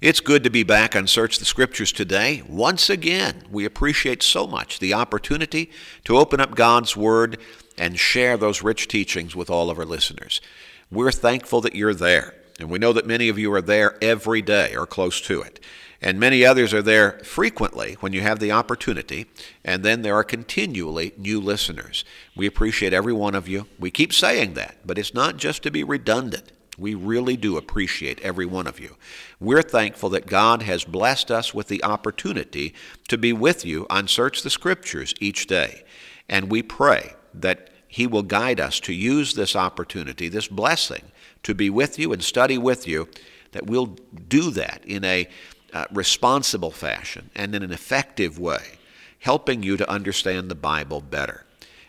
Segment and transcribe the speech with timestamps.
[0.00, 2.44] It's good to be back on Search the Scriptures today.
[2.48, 5.72] Once again, we appreciate so much the opportunity
[6.04, 7.36] to open up God's Word
[7.76, 10.40] and share those rich teachings with all of our listeners.
[10.88, 14.40] We're thankful that you're there, and we know that many of you are there every
[14.40, 15.58] day or close to it.
[16.00, 19.26] And many others are there frequently when you have the opportunity,
[19.64, 22.04] and then there are continually new listeners.
[22.36, 23.66] We appreciate every one of you.
[23.80, 26.52] We keep saying that, but it's not just to be redundant.
[26.78, 28.96] We really do appreciate every one of you.
[29.40, 32.74] We're thankful that God has blessed us with the opportunity
[33.08, 35.84] to be with you on Search the Scriptures each day.
[36.28, 41.10] And we pray that He will guide us to use this opportunity, this blessing,
[41.42, 43.08] to be with you and study with you,
[43.52, 43.96] that we'll
[44.28, 45.28] do that in a
[45.72, 48.78] uh, responsible fashion and in an effective way,
[49.20, 51.44] helping you to understand the Bible better.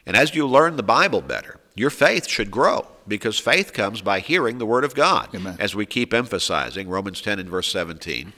[0.06, 4.20] And as you learn the Bible better, your faith should grow because faith comes by
[4.20, 5.56] hearing the Word of God, Amen.
[5.62, 8.34] as we keep emphasizing, Romans 10 and verse 17.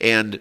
[0.00, 0.40] And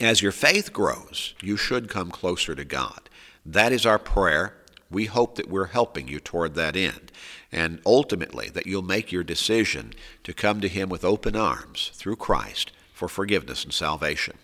[0.00, 3.08] as your faith grows, you should come closer to God.
[3.46, 4.56] That is our prayer.
[4.90, 7.12] We hope that we're helping you toward that end.
[7.52, 9.92] And ultimately, that you'll make your decision
[10.24, 14.36] to come to Him with open arms through Christ for forgiveness and salvation.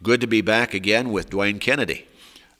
[0.00, 2.06] Good to be back again with Dwayne Kennedy.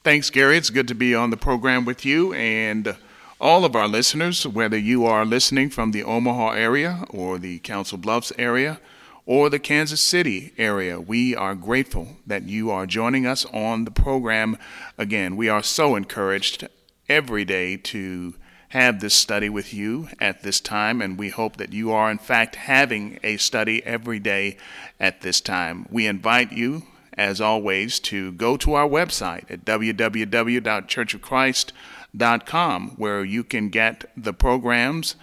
[0.03, 0.57] Thanks, Gary.
[0.57, 2.97] It's good to be on the program with you and
[3.43, 7.99] all of our listeners, whether you are listening from the Omaha area or the Council
[7.99, 8.79] Bluffs area
[9.27, 11.01] or the Kansas City area.
[11.01, 14.57] We are grateful that you are joining us on the program.
[14.97, 16.69] Again, we are so encouraged
[17.09, 18.35] every day to
[18.69, 22.19] have this study with you at this time, and we hope that you are, in
[22.19, 24.57] fact, having a study every day
[25.01, 25.89] at this time.
[25.91, 31.73] We invite you, as always, to go to our website at www.churchofchrist.com,
[32.13, 35.17] where you can get the programs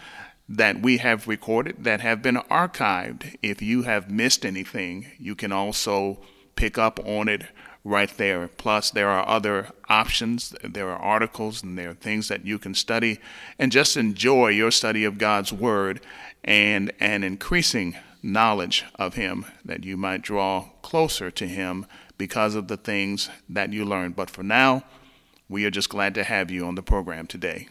[0.48, 3.36] that we have recorded that have been archived.
[3.44, 6.20] If you have missed anything, you can also
[6.56, 7.44] pick up on it
[7.84, 8.48] right there.
[8.48, 12.74] Plus, there are other options, there are articles, and there are things that you can
[12.74, 13.20] study
[13.58, 16.02] and just enjoy your study of God's Word
[16.44, 21.86] and an increasing knowledge of Him that you might draw closer to Him
[22.18, 24.12] because of the things that you learn.
[24.12, 24.84] But for now,
[25.50, 27.68] we are just glad to have you on the program today.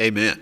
[0.00, 0.40] Amen.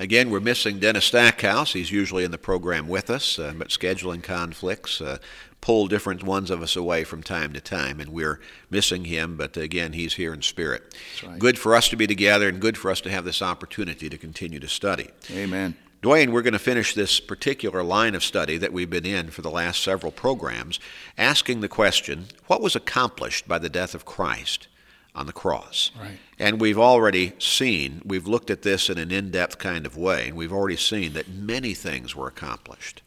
[0.00, 1.72] Again, we're missing Dennis Stackhouse.
[1.72, 5.18] He's usually in the program with us, uh, but scheduling conflicts uh,
[5.60, 8.40] pull different ones of us away from time to time, and we're
[8.70, 10.94] missing him, but again, he's here in spirit.
[11.24, 11.38] right.
[11.38, 14.18] Good for us to be together and good for us to have this opportunity to
[14.18, 15.10] continue to study.
[15.30, 15.76] Amen.
[16.02, 19.42] Dwayne, we're going to finish this particular line of study that we've been in for
[19.42, 20.80] the last several programs,
[21.16, 24.66] asking the question what was accomplished by the death of Christ
[25.14, 25.90] on the cross?
[26.00, 26.18] Right.
[26.38, 30.28] And we've already seen, we've looked at this in an in depth kind of way,
[30.28, 33.02] and we've already seen that many things were accomplished.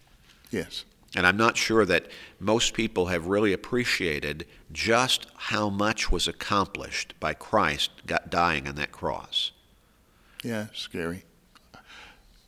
[0.52, 0.86] Yes.
[1.16, 2.08] And I'm not sure that
[2.40, 8.76] most people have really appreciated just how much was accomplished by Christ got dying on
[8.76, 9.52] that cross.
[10.44, 11.24] Yeah, Gary.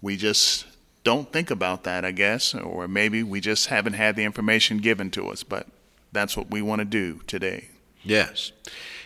[0.02, 0.66] We just
[1.04, 5.10] don't think about that, I guess, or maybe we just haven't had the information given
[5.12, 5.68] to us, but
[6.12, 7.70] that's what we want to do today.
[8.04, 8.52] Yes.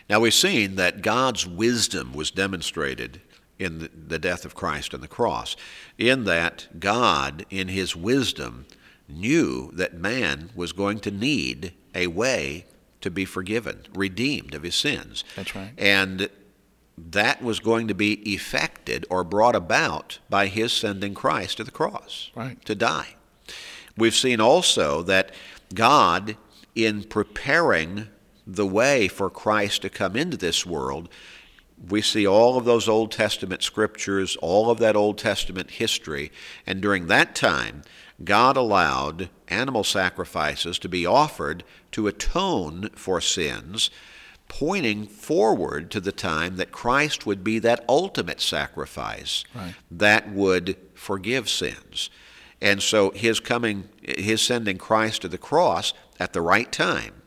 [0.09, 3.21] Now we've seen that God's wisdom was demonstrated
[3.59, 5.55] in the, death of Christ on the cross,
[5.97, 8.65] in that God, in his wisdom,
[9.07, 12.65] knew that man was going to need a way
[13.01, 15.23] to be forgiven, redeemed of his sins.
[15.35, 15.71] That's right.
[15.77, 16.29] And
[16.97, 21.71] that was going to be effected or brought about by his sending Christ to the
[21.71, 22.63] cross Right.
[22.65, 23.15] to die.
[23.97, 25.31] We've seen also that
[25.73, 26.37] God,
[26.75, 28.07] in preparing
[28.45, 31.09] the way for Christ to come into this world,
[31.89, 36.31] we see all of those Old Testament scriptures, all of that Old Testament history,
[36.65, 37.81] and during that time,
[38.23, 43.89] God allowed animal sacrifices to be offered to atone for sins,
[44.47, 49.73] pointing forward to the time that Christ would be that ultimate sacrifice Right.
[49.89, 52.09] that would forgive sins.
[52.61, 57.22] And so his coming, his sending Christ to the cross at the right time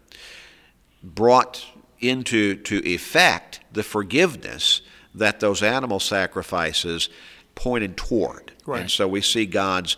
[1.02, 1.64] brought
[2.00, 4.80] into to effect the forgiveness
[5.14, 7.08] that those animal sacrifices
[7.54, 8.52] pointed toward.
[8.66, 8.82] Right.
[8.82, 9.96] And so we see God's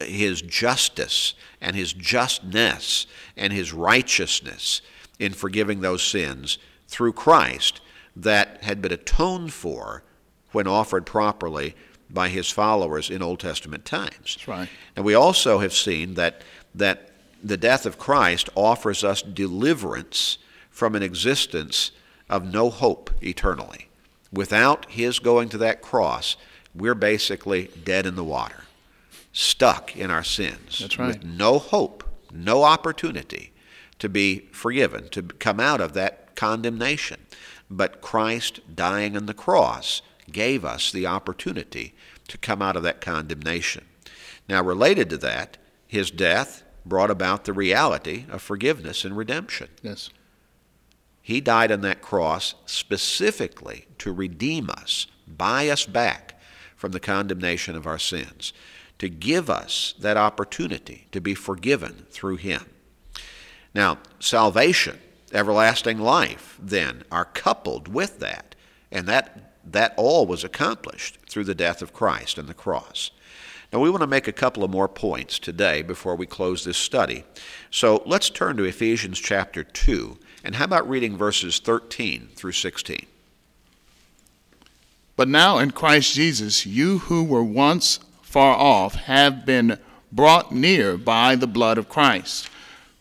[0.00, 3.06] his justice and his justness
[3.36, 4.80] and his righteousness
[5.18, 6.58] in forgiving those sins
[6.88, 7.80] through Christ
[8.14, 10.02] that had been atoned for
[10.52, 11.74] when offered properly
[12.08, 14.36] by his followers in Old Testament times.
[14.36, 14.68] That's right.
[14.94, 16.42] And we also have seen that
[16.74, 17.10] that
[17.48, 20.38] the death of Christ offers us deliverance
[20.70, 21.90] from an existence
[22.28, 23.88] of no hope eternally.
[24.32, 26.36] Without his going to that cross,
[26.74, 28.64] we're basically dead in the water,
[29.32, 31.08] stuck in our sins, That's right.
[31.08, 32.04] with no hope
[32.36, 33.52] no opportunity
[33.98, 37.20] to be forgiven, to come out of that condemnation.
[37.70, 41.94] But Christ dying on the cross gave us the opportunity
[42.28, 43.84] to come out of that condemnation.
[44.48, 45.56] Now, related to that,
[45.86, 49.68] his death brought about the reality of forgiveness and redemption.
[49.82, 50.10] Yes.
[51.20, 56.40] He died on that cross specifically to redeem us, buy us back
[56.76, 58.52] from the condemnation of our sins,
[58.98, 62.66] to give us that opportunity to be forgiven through him.
[63.74, 65.00] Now, salvation,
[65.32, 68.54] everlasting life, then, are coupled with that,
[68.92, 73.10] and that, that all was accomplished through the death of Christ and the cross.
[73.72, 76.78] Now, we want to make a couple of more points today before we close this
[76.78, 77.24] study.
[77.70, 83.06] So let's turn to Ephesians chapter 2, and how about reading verses 13 through 16?
[85.16, 89.78] But now in Christ Jesus, you who were once far off have been
[90.12, 92.48] brought near by the blood of Christ.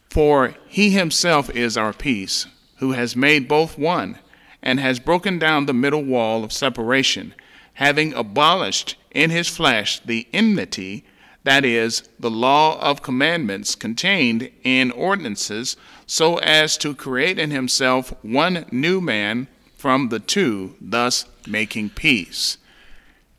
[0.09, 2.47] For he himself is our peace,
[2.77, 4.17] who has made both one,
[4.61, 7.35] and has broken down the middle wall of separation,
[7.75, 11.05] having abolished in his flesh the enmity,
[11.43, 18.13] that is, the law of commandments contained in ordinances, so as to create in himself
[18.23, 22.57] one new man from the two, thus making peace,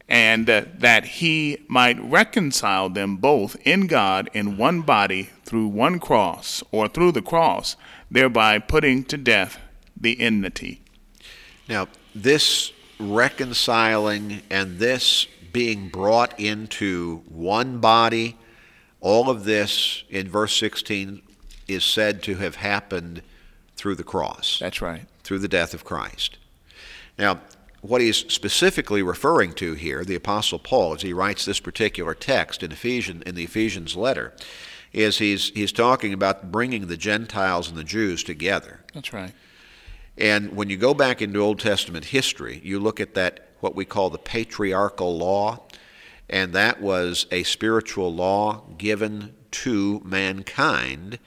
[0.08, 5.98] and uh, that he might reconcile them both in God in one body through one
[5.98, 7.74] cross, or through the cross,
[8.10, 9.58] thereby putting to death
[9.96, 10.80] the enmity.
[11.68, 18.36] Now, this reconciling and this being brought into one body,
[19.00, 21.22] all of this in verse 16
[21.68, 23.22] is said to have happened
[23.76, 24.58] through the cross.
[24.60, 25.06] That's right.
[25.22, 26.38] Through the death of Christ.
[27.18, 27.40] Now,
[27.82, 32.62] what he's specifically referring to here, the Apostle Paul, as he writes this particular text
[32.62, 34.34] in Ephesians in the Ephesians letter,
[34.92, 38.80] is he's he's talking about bringing the Gentiles and the Jews together.
[38.94, 39.32] That's right.
[40.18, 43.84] And when you go back into Old Testament history, you look at that what we
[43.84, 45.62] call the patriarchal law,
[46.28, 51.18] and that was a spiritual law given to mankind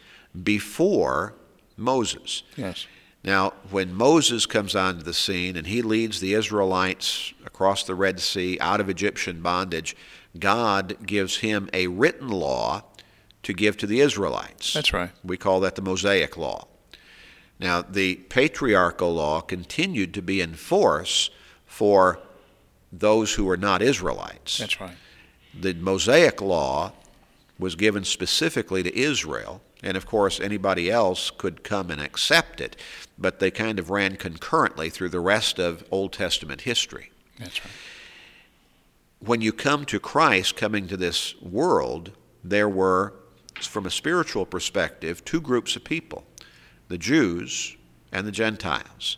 [0.43, 1.35] before
[1.77, 2.43] Moses.
[2.55, 2.85] Yes.
[3.23, 8.19] Now, when Moses comes onto the scene and he leads the Israelites across the Red
[8.19, 9.95] Sea out of Egyptian bondage,
[10.37, 12.83] God gives him a written law
[13.43, 14.73] to give to the Israelites.
[14.73, 15.11] That's right.
[15.23, 16.67] We call that the Mosaic Law.
[17.59, 21.29] Now, the patriarchal law continued to be in force
[21.65, 22.19] for
[22.91, 24.57] those who were not Israelites.
[24.57, 24.95] That's right.
[25.59, 26.93] The Mosaic Law
[27.57, 32.77] was given specifically to Israel, and of course, anybody else could come and accept it,
[33.17, 37.11] but they kind of ran concurrently through the rest of Old Testament history.
[37.37, 37.73] That's right.
[39.19, 42.11] When you come to Christ coming to this world,
[42.41, 43.13] there were,
[43.59, 46.23] from a spiritual perspective, two groups of people
[46.89, 47.77] the Jews
[48.11, 49.17] and the Gentiles.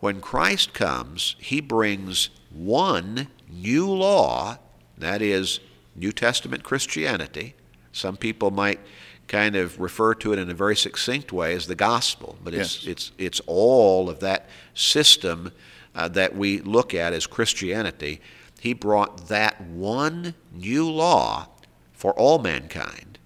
[0.00, 4.58] When Christ comes, he brings one new law,
[4.98, 5.60] that is,
[5.94, 7.54] New Testament Christianity.
[7.92, 8.80] Some people might
[9.28, 12.84] kind of refer to it in a very succinct way as the gospel, but it's,
[12.84, 12.90] Yes.
[12.90, 15.52] it's, it's all of that system
[15.94, 18.20] uh, that we look at as Christianity.
[18.60, 21.48] He brought that one new law
[21.92, 23.18] for all mankind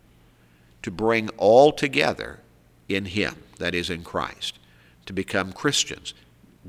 [0.83, 2.41] to bring all together
[2.89, 4.59] in Him, that is, in Christ,
[5.07, 6.15] to become Christians.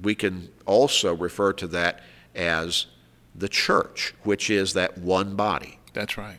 [0.01, 2.01] We can also refer to that
[2.35, 2.87] as
[3.35, 5.79] the church, which is that one body.
[5.93, 6.37] That's right.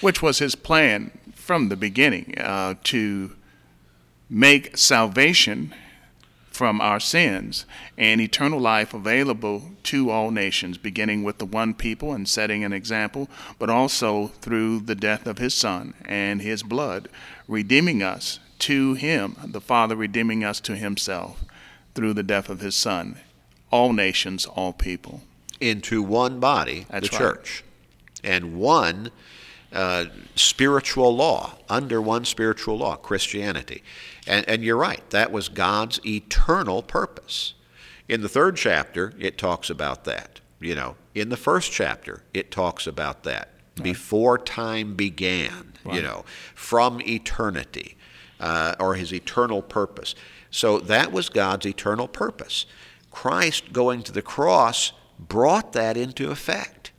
[0.00, 3.36] Which was his plan from the beginning uh, to
[4.28, 5.74] make salvation
[6.50, 7.64] from our sins
[7.96, 12.72] and eternal life available to all nations, beginning with the one people and setting an
[12.72, 17.08] example, but also through the death of his Son and his blood,
[17.48, 21.44] redeeming us to him, the Father redeeming us to himself
[21.94, 23.18] through the death of his Son,
[23.70, 25.22] all nations, all people.
[25.60, 27.18] into one body, That's the right.
[27.20, 27.64] church,
[28.24, 29.10] and one
[29.72, 33.82] uh, spiritual law, under one spiritual law, Christianity.
[34.26, 37.54] And, and you're right, that was God's eternal purpose.
[38.08, 40.40] In the third chapter, it talks about that.
[40.60, 43.50] You know, in the first chapter, it talks about that.
[43.80, 46.24] Before time began, you know,
[46.54, 47.96] from eternity,
[48.40, 50.14] uh, or his eternal purpose.
[50.50, 52.66] So that was God's eternal purpose.
[53.10, 56.90] Christ going to the cross brought that into effect.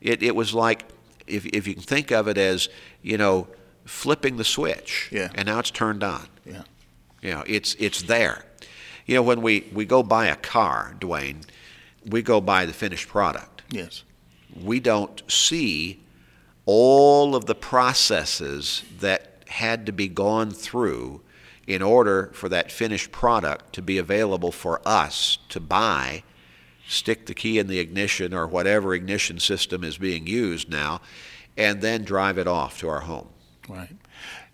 [0.00, 0.86] It, it was like,
[1.26, 2.68] if, if you can think of it as,
[3.02, 3.46] you know,
[3.84, 5.30] flipping the switch, Yeah.
[5.34, 6.26] and now it's turned on.
[6.44, 6.62] Yeah.
[7.22, 8.44] You know, it's it's there.
[9.06, 11.44] You know, when we, we go buy a car, Dwayne,
[12.06, 13.62] we go buy the finished product.
[13.70, 14.02] Yes.
[14.62, 16.02] We don't see
[16.66, 21.20] all of the processes that had to be gone through
[21.66, 26.22] in order for that finished product to be available for us to buy,
[26.88, 31.00] stick the key in the ignition or whatever ignition system is being used now,
[31.56, 33.28] and then drive it off to our home.
[33.68, 33.94] Right.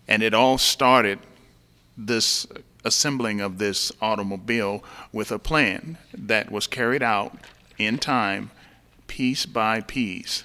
[0.07, 1.19] And it all started
[1.97, 2.45] this
[2.85, 7.37] assembling of this automobile with a plan that was carried out
[7.77, 8.51] in time,
[9.07, 10.43] piece by piece,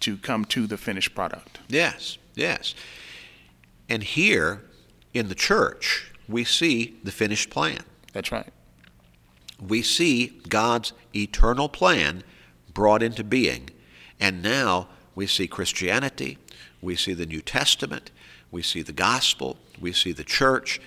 [0.00, 1.58] to come to the finished product.
[1.68, 2.74] Yes, yes.
[3.88, 4.62] And here
[5.14, 7.80] in the church, we see the finished plan.
[8.12, 8.48] That's right.
[9.60, 12.22] We see God's eternal plan
[12.72, 13.70] brought into being.
[14.20, 16.38] And now we see Christianity,
[16.80, 18.10] we see the New Testament,
[18.50, 20.80] we see the gospel, we see the church.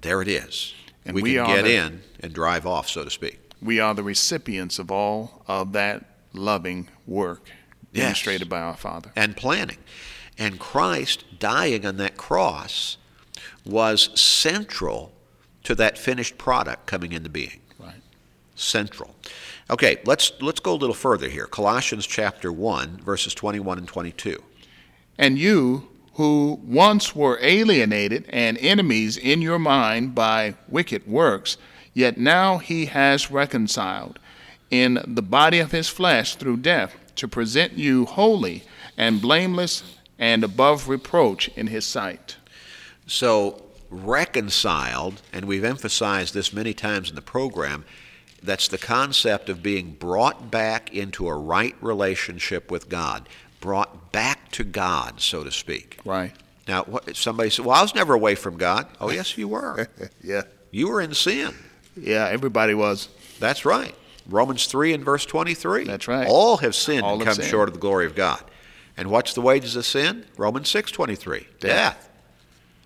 [0.00, 0.74] There it is.
[1.04, 3.38] And we, we can get the- in and drive off, so to speak.
[3.60, 7.48] We are the recipients of all of that loving work
[7.92, 8.02] Yes.
[8.02, 9.12] demonstrated by our Father.
[9.14, 9.78] and planning.
[10.38, 12.96] And Christ dying on that cross
[13.64, 15.12] was central
[15.62, 17.60] to that finished product coming into being.
[17.78, 17.94] Right.
[18.54, 19.14] Central.
[19.70, 21.46] Okay, let's let's go a little further here.
[21.46, 24.42] Colossians chapter 1 verses 21 and 22.
[25.16, 31.56] And you, who once were alienated and enemies in your mind by wicked works,
[31.92, 34.18] yet now he has reconciled
[34.70, 38.62] in the body of his flesh through death to present you holy
[38.96, 39.82] and blameless
[40.18, 42.36] and above reproach in his sight.
[43.06, 47.84] So reconciled, and we've emphasized this many times in the program,
[48.42, 53.28] that's the concept of being brought back into a right relationship with God,
[53.60, 55.98] brought back to God, so to speak.
[56.04, 56.32] Right.
[56.68, 59.88] Now, what, somebody said, "Well, I was never away from God." Oh, yes, you were.
[60.22, 60.42] Yeah.
[60.70, 61.54] You were in sin.
[61.96, 63.08] Yeah, everybody was.
[63.38, 63.94] That's right.
[64.28, 65.84] Romans 3 and verse 23.
[65.84, 66.26] That's right.
[66.26, 67.48] All have sinned All and have come sinned.
[67.48, 68.42] short of the glory of God.
[68.96, 70.24] And what's the wages of sin?
[70.36, 71.46] Romans 6:23.
[71.60, 72.08] Death.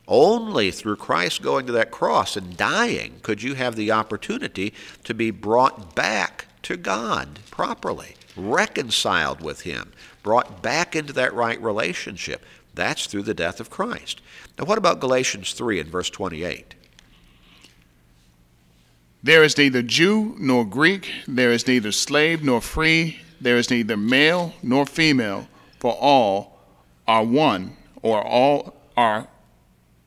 [0.07, 4.73] Only through Christ going to that cross and dying could you have the opportunity
[5.05, 11.61] to be brought back to God properly, reconciled with him, brought back into that right
[11.61, 12.45] relationship.
[12.75, 14.23] That's through the death of Christ.
[14.59, 16.75] Now what about Galatians 3 and verse 28?
[19.23, 23.97] There is neither Jew nor Greek, there is neither slave nor free, there is neither
[23.97, 26.59] male nor female, for all
[27.07, 29.29] are one, or all are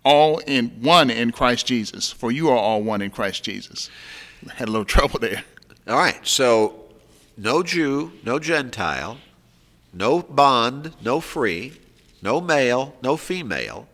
[0.03, 2.11] all in one in Christ Jesus.
[2.11, 3.89] For you are all one in Christ Jesus.
[4.55, 5.43] Had a little trouble there.
[5.87, 6.85] All right, so
[7.37, 9.17] no Jew, no Gentile,
[9.93, 11.73] no bond, no free,
[12.21, 13.87] no male, no female,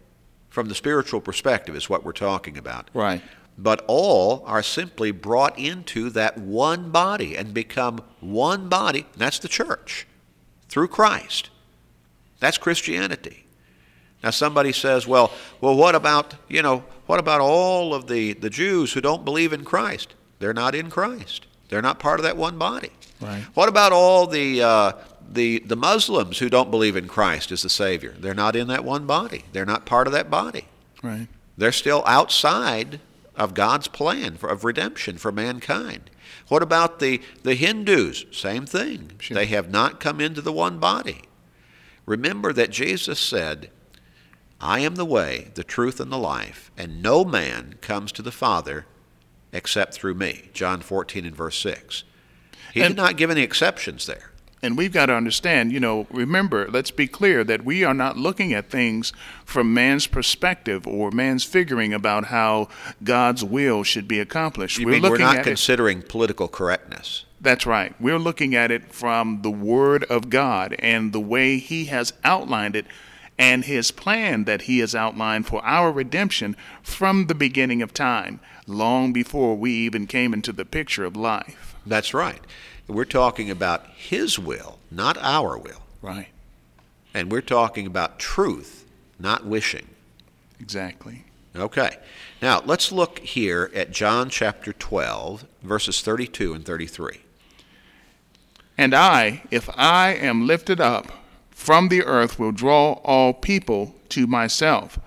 [0.49, 2.89] from the spiritual perspective is what we're talking about.
[2.93, 3.21] Right.
[3.57, 9.01] But all are simply brought into that one body and become one body.
[9.13, 10.07] and That's the church
[10.67, 11.49] through Christ.
[12.39, 13.45] That's Christianity.
[14.23, 18.49] Now somebody says, well, well, what about, you know, what about all of the, the
[18.49, 20.13] Jews who don't believe in Christ?
[20.39, 21.45] They're not in Christ.
[21.69, 22.91] They're not part of that one body.
[23.21, 23.43] Right.
[23.53, 24.91] What about all the, uh,
[25.29, 28.15] the, the Muslims who don't believe in Christ as the Savior?
[28.17, 29.45] They're not in that one body.
[29.51, 30.65] They're not part of that body.
[31.01, 31.27] Right.
[31.57, 32.99] They're still outside
[33.35, 36.09] of God's plan for, of redemption for mankind.
[36.47, 38.25] What about the, the Hindus?
[38.31, 39.11] Same thing.
[39.19, 39.35] Sure.
[39.35, 41.23] They have not come into the one body.
[42.07, 43.69] Remember that Jesus said,
[44.59, 48.31] I am the way, the truth, and the life, and no man comes to the
[48.31, 48.87] Father
[49.53, 50.49] except through me.
[50.53, 52.03] John 14 and verse 6.
[52.73, 54.31] He And- did not give any exceptions there.
[54.63, 58.17] And we've got to understand, you know, remember, let's be clear that we are not
[58.17, 59.13] looking at things
[59.45, 62.67] from man's perspective or man's figuring about how
[63.03, 64.79] God's will should be accomplished.
[64.79, 67.25] You we're mean we're not at it considering political correctness?
[67.47, 67.95] That's right.
[67.97, 72.75] We're looking at it from the Word of God and the way He has outlined
[72.75, 72.85] it
[73.39, 78.41] and His plan that He has outlined for our redemption from the beginning of time,
[78.67, 81.73] long before we even came into the picture of life.
[81.85, 82.41] That's right.
[82.85, 85.83] We're talking about His will, not our will.
[86.01, 86.27] Right.
[87.13, 88.85] And we're talking about truth,
[89.17, 89.87] not wishing.
[90.59, 91.23] Exactly.
[91.55, 91.95] Okay.
[92.41, 97.21] Now, let's look here at John chapter 12, verses 32 and 33.
[98.77, 101.11] And I, if I am lifted up
[101.49, 104.99] from the earth, will draw all people to myself.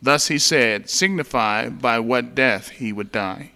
[0.00, 3.52] Thus he said, signify by what death he would die.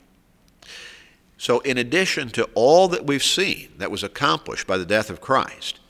[1.38, 5.20] So, in addition to all that we've seen that was accomplished by the death of
[5.20, 5.80] Christ,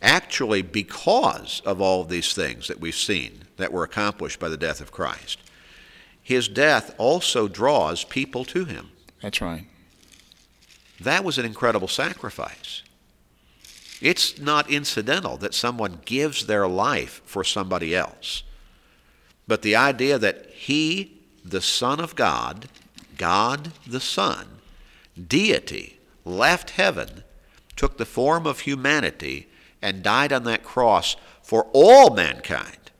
[0.00, 4.56] actually, because of all of these things that we've seen that were accomplished by the
[4.56, 5.40] death of Christ,
[6.22, 8.90] his death also draws people to him.
[9.20, 9.66] That's right.
[11.00, 12.81] That was an incredible sacrifice.
[14.02, 18.42] It's not incidental that someone gives their life for somebody else.
[19.46, 22.68] But the idea that he, the Son of God,
[23.16, 24.46] God the Son,
[25.28, 27.22] deity, left heaven,
[27.76, 29.48] took the form of humanity,
[29.80, 32.90] and died on that cross for all mankind.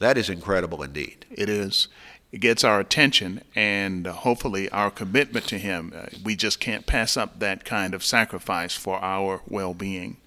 [0.00, 1.24] That is incredible indeed.
[1.30, 1.88] It is.
[2.30, 5.92] It gets our attention and uh, hopefully our commitment to Him.
[5.96, 10.18] Uh, we just can't pass up that kind of sacrifice for our well being.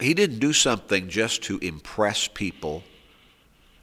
[0.00, 2.84] He didn't do something just to impress people,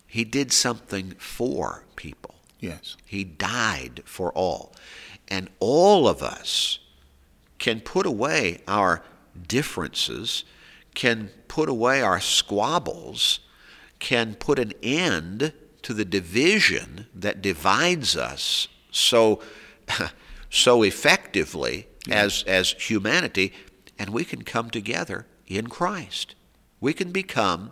[0.07, 2.35] He did something for people.
[2.59, 2.95] Yes.
[3.05, 4.73] He died for all.
[5.27, 6.79] And all of us
[7.59, 9.03] can put away our
[9.47, 10.45] differences,
[10.93, 13.39] can put away our squabbles,
[13.99, 15.51] can put an end
[15.85, 19.39] to the division that divides us so
[20.49, 23.53] so effectively as as humanity
[23.99, 26.33] and we can come together in Christ.
[26.81, 27.69] We can become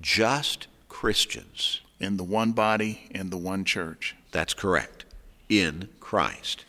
[0.00, 1.82] just Christians.
[1.98, 4.16] In the one body, in the one church.
[4.32, 5.04] That's correct.
[5.50, 6.64] In Christ.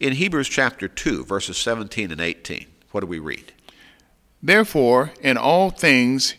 [0.00, 3.52] In Hebrews chapter 2, verses 17 and 18, what do we read?
[4.42, 6.36] Therefore, in all things,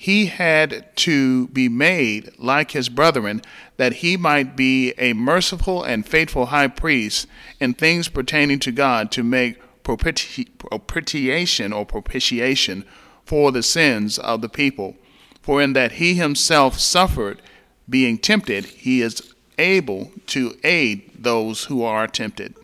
[0.00, 3.42] he had to be made like his brethren,
[3.78, 7.26] that he might be a merciful and faithful high priest
[7.58, 12.84] in things pertaining to God to make propiti- propitiation or propitiation
[13.24, 14.94] for the sins of the people.
[15.42, 17.42] For in that he himself suffered,
[17.90, 22.54] being tempted, he is able to aid those who are tempted.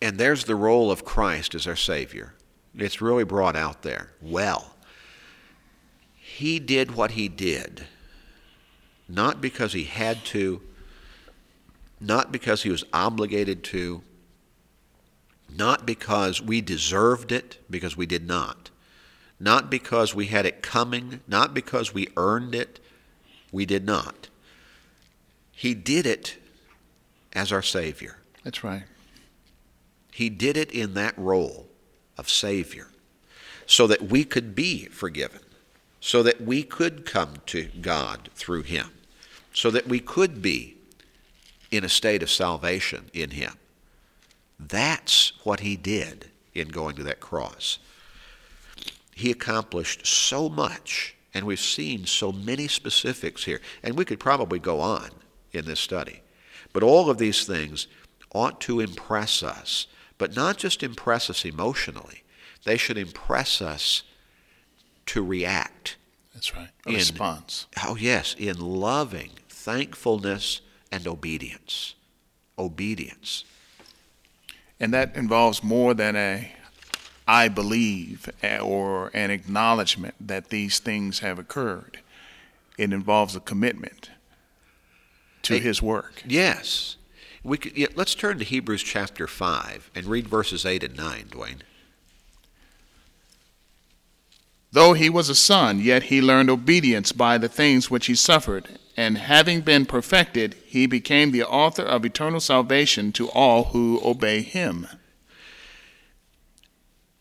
[0.00, 2.34] And there's the role of Christ as our Savior.
[2.76, 4.71] It's really brought out there well.
[6.34, 7.84] He did what he did,
[9.06, 10.62] not because he had to,
[12.00, 14.02] not because he was obligated to,
[15.54, 18.70] not because we deserved it, because we did not,
[19.38, 22.80] not because we had it coming, not because we earned it,
[23.52, 24.30] we did not.
[25.52, 26.38] He did it
[27.34, 28.16] as our Savior.
[28.42, 28.84] That's right.
[30.10, 31.68] He did it in that role
[32.16, 32.88] of Savior
[33.66, 35.40] so that we could be forgiven,
[36.02, 38.90] so that we could come to God through Him,
[39.54, 40.76] so that we could be
[41.70, 43.54] in a state of salvation in Him.
[44.58, 47.78] That's what He did in going to that cross.
[49.14, 54.58] He accomplished so much, and we've seen so many specifics here, and we could probably
[54.58, 55.10] go on
[55.52, 56.20] in this study.
[56.72, 57.86] But all of these things
[58.34, 59.86] ought to impress us
[60.22, 62.22] but not just impress us emotionally.
[62.62, 64.04] They should impress us
[65.06, 65.96] to react.
[66.34, 66.68] That's right.
[66.86, 67.66] A in, response.
[67.84, 70.60] Oh, yes, in loving thankfulness
[70.90, 71.94] and obedience.
[72.58, 73.44] Obedience.
[74.80, 76.52] And that involves more than a
[77.26, 78.28] I believe
[78.60, 82.00] or an acknowledgement that these things have occurred.
[82.76, 84.10] It involves a commitment
[85.42, 86.22] to his work.
[86.26, 86.96] Yes.
[87.44, 91.26] We could, yeah, let's turn to Hebrews chapter 5 and read verses 8 and 9,
[91.30, 91.60] Dwayne.
[94.72, 98.78] Though he was a son, yet he learned obedience by the things which he suffered,
[98.96, 104.40] and having been perfected, he became the author of eternal salvation to all who obey
[104.40, 104.86] him.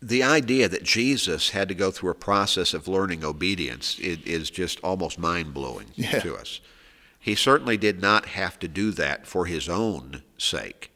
[0.02, 4.50] The idea that Jesus had to go through a process of learning obedience is, is
[4.50, 6.20] just almost mind blowing Yeah.
[6.22, 6.60] to us.
[7.20, 10.90] He certainly did not have to do that for his own sake.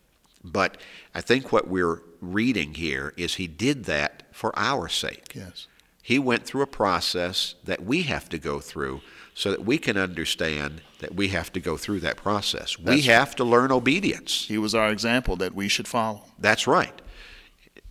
[0.43, 0.77] But
[1.13, 5.33] I think what we're reading here is he did that for our sake.
[5.35, 5.67] Yes.
[6.05, 9.01] He went through a process that we have to go through
[9.33, 12.77] so that we can understand that we have to go through that process.
[12.77, 14.45] we That's- have to learn obedience.
[14.47, 16.27] He was our example that we should follow.
[16.37, 17.01] That's right.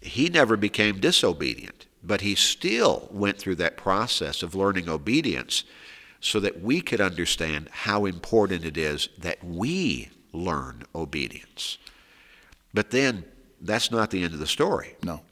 [0.00, 5.64] He never became disobedient, but he still went through that process of learning obedience
[6.20, 11.78] so that we could understand how important it is that we learn obedience.
[12.72, 13.24] But then
[13.60, 14.94] that's not the end of the story.
[15.02, 15.22] No.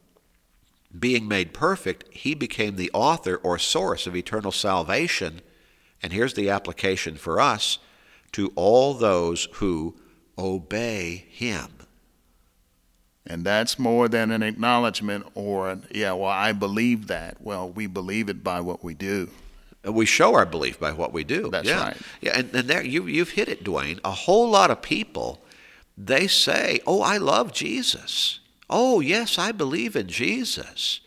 [0.98, 5.40] Being made perfect, he became the author or source of eternal salvation.
[6.02, 7.78] And here's the application for us
[8.33, 9.96] to all those who
[10.38, 11.68] obey him.
[13.26, 17.40] And that's more than an acknowledgement or, an, yeah, well, I believe that.
[17.40, 19.31] Well, we believe it by what we do.
[19.87, 21.48] Uh, we show our belief by what we do.
[21.50, 21.83] That's yeah.
[21.83, 21.96] right.
[22.20, 24.00] Yeah, and, and there you you've hit it, Dwayne.
[24.05, 25.42] A whole lot of people,
[25.96, 28.40] they say, "Oh, I love Jesus.
[28.72, 31.00] Oh, yes, I believe in Jesus."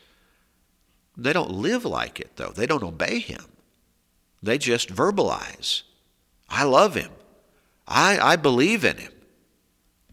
[1.18, 2.52] They don't live like it, though.
[2.52, 3.46] They don't obey Him.
[4.44, 5.82] They just verbalize,
[6.50, 7.12] "I love Him.
[7.88, 9.14] I I believe in Him."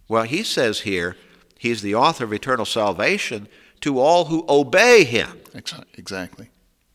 [0.08, 1.16] Well, He says here,
[1.58, 3.48] He's the author of eternal salvation.
[3.82, 5.40] to all who obey him.
[5.94, 6.50] Exactly.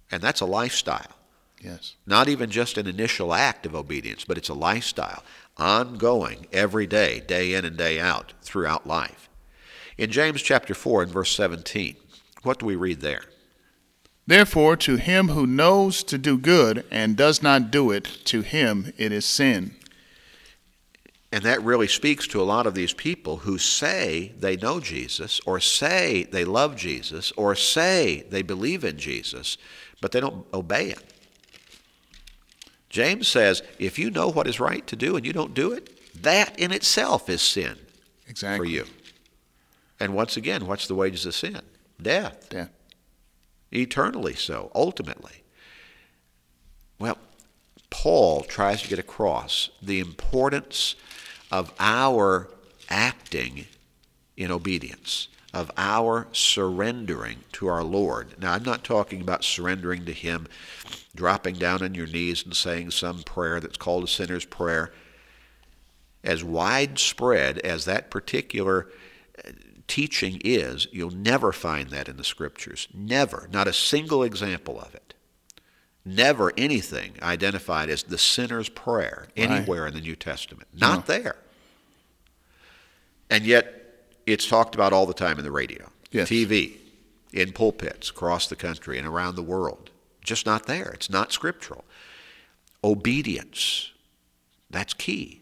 [0.10, 1.18] And that's a lifestyle.
[1.62, 1.96] Yes.
[2.06, 5.24] Not even just an initial act of obedience, but it's a lifestyle,
[5.58, 9.27] ongoing every day, day in and day out, throughout life.
[9.98, 11.96] In James chapter 4 and verse 17,
[12.44, 13.24] what do we read there?
[14.28, 18.94] Therefore, to him who knows to do good and does not do it, to him
[18.98, 19.74] it is sin.
[21.32, 25.42] And that really speaks to a lot of these people who say they know Jesus,
[25.46, 29.58] or say they love Jesus, or say they believe in Jesus,
[30.02, 31.00] but they don't obey him.
[32.90, 36.22] James says if you know what is right to do and you don't do it,
[36.22, 37.78] that in itself is sin
[38.28, 38.58] Exactly.
[38.58, 38.86] for you.
[40.00, 41.62] And once again, what's the wages of sin?
[42.02, 42.50] Death.
[42.50, 42.72] Death.
[43.72, 45.44] Eternally so, ultimately.
[47.00, 47.18] Well,
[47.90, 50.96] Paul tries to get across the importance
[51.52, 52.50] of our
[52.90, 53.66] acting
[54.36, 58.36] in obedience, of our surrendering to our Lord.
[58.40, 60.48] Now, I'm not talking about surrendering to Him,
[61.16, 64.94] dropping down on your knees and saying some prayer that's called a sinner's prayer.
[66.24, 68.88] As widespread as that particular
[69.88, 72.88] teaching is, you'll never find that in the Scriptures.
[72.94, 73.48] Never.
[73.52, 75.14] Not a single example of it.
[76.06, 79.50] Never anything identified as the sinner's prayer Right.
[79.50, 80.68] anywhere in the New Testament.
[80.74, 81.36] Not there.
[83.30, 83.74] And yet,
[84.26, 86.30] it's talked about all the time in the radio, Yes.
[86.30, 86.78] TV,
[87.34, 89.90] in pulpits across the country and around the world.
[90.24, 90.92] Just not there.
[90.94, 91.84] It's not scriptural.
[92.84, 93.92] Obedience,
[94.70, 95.42] that's key.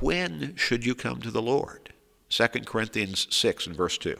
[0.00, 1.91] When should you come to the Lord?
[2.32, 4.18] 2 Corinthians 6 and verse 2.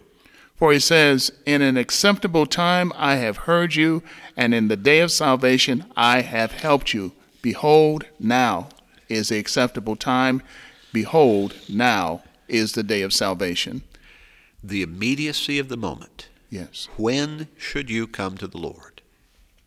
[0.55, 4.03] For he says, In an acceptable time I have heard you,
[4.37, 7.13] and in the day of salvation I have helped you.
[7.41, 8.69] Behold, now
[9.09, 10.43] is the acceptable time.
[10.93, 13.83] Behold, now is the day of salvation.
[14.63, 16.29] The immediacy of the moment.
[16.51, 16.89] Yes.
[16.99, 19.01] When should you come to the Lord?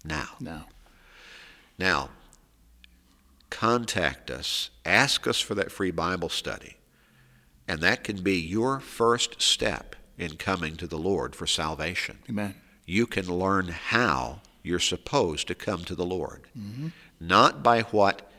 [0.04, 0.30] Now.
[0.40, 0.68] Now.
[1.80, 2.10] Now,
[3.50, 6.75] contact us, ask us for that free Bible study,
[7.68, 12.20] and that can be your first step in coming to the Lord for salvation.
[12.30, 12.56] Amen.
[12.86, 16.48] You can learn how you're supposed to come to the Lord,
[17.20, 18.30] not by what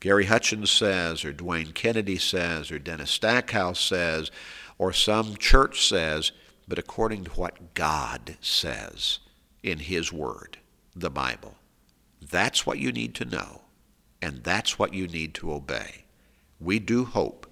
[0.00, 4.30] Gary Hutchins says, or Dwayne Kennedy says, or Dennis Stackhouse says,
[4.78, 6.32] or some church says,
[6.68, 9.18] but according to what God says
[9.62, 10.58] in His Word,
[10.94, 11.54] the Bible.
[12.20, 13.62] That's what you need to know,
[14.20, 16.04] and that's what you need to obey.
[16.60, 17.46] We do hope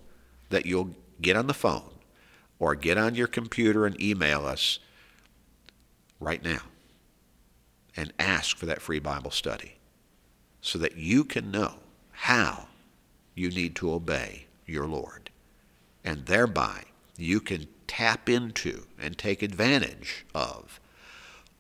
[0.51, 1.91] that you'll get on the phone
[2.59, 4.79] or get on your computer and email us
[6.21, 6.63] right now
[7.97, 9.77] and ask for that free Bible study
[10.61, 11.75] so that you can know
[12.11, 12.69] how
[13.35, 15.31] you need to obey your Lord.
[16.05, 16.85] And thereby
[17.17, 20.81] you can tap into and take advantage of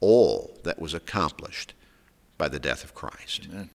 [0.00, 1.72] all that was accomplished
[2.38, 3.48] by the death of Christ.
[3.50, 3.64] Amen.